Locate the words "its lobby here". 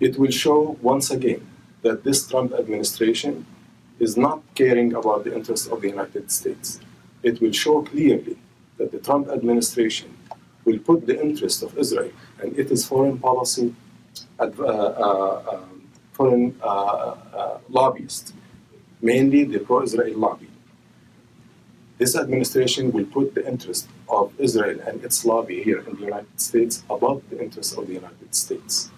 25.02-25.80